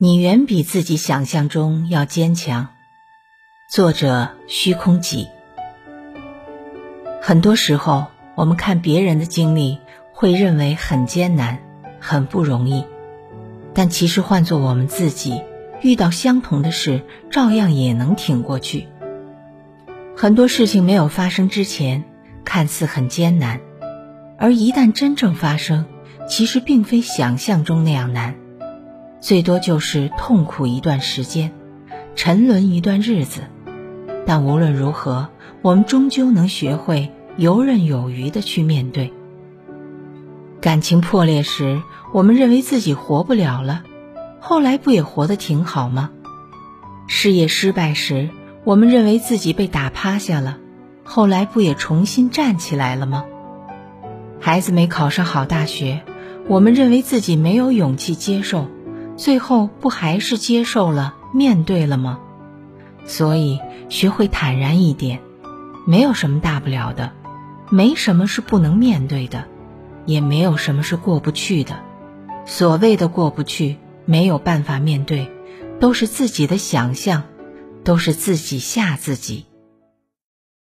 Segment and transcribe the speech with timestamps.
[0.00, 2.68] 你远比自己想象中要坚强。
[3.68, 5.26] 作者：虚空己。
[7.20, 8.06] 很多时候，
[8.36, 9.80] 我们看别人的经历，
[10.12, 11.58] 会认为很艰难、
[11.98, 12.84] 很不容易，
[13.74, 15.42] 但其实换做我们自己，
[15.82, 18.86] 遇到相同的事，照样也能挺过去。
[20.16, 22.04] 很多事情没有发生之前，
[22.44, 23.60] 看似很艰难，
[24.38, 25.86] 而一旦真正发生，
[26.28, 28.36] 其实并非想象中那样难。
[29.20, 31.52] 最多就是痛苦一段时间，
[32.14, 33.40] 沉沦一段日子，
[34.24, 35.28] 但无论如何，
[35.60, 39.12] 我们终究能学会游刃有余的去面对。
[40.60, 43.82] 感情破裂时，我们认为自己活不了了，
[44.38, 46.10] 后来不也活得挺好吗？
[47.08, 48.28] 事业失败时，
[48.62, 50.58] 我们认为自己被打趴下了，
[51.02, 53.24] 后来不也重新站起来了吗？
[54.38, 56.02] 孩子没考上好大学，
[56.46, 58.68] 我们认为自己没有勇气接受。
[59.18, 62.20] 最后不还是接受了、面对了吗？
[63.04, 65.20] 所以学会坦然一点，
[65.86, 67.12] 没有什么大不了的，
[67.68, 69.46] 没什么是不能面对的，
[70.06, 71.80] 也没有什么是过不去的。
[72.46, 75.32] 所谓的过不去、没有办法面对，
[75.80, 77.24] 都是自己的想象，
[77.82, 79.46] 都是自己吓自己。